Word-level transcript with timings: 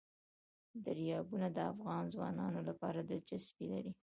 دریابونه 0.85 1.47
د 1.51 1.57
افغان 1.71 2.03
ځوانانو 2.13 2.59
لپاره 2.69 2.99
دلچسپي 3.11 3.65
لري. 3.73 3.91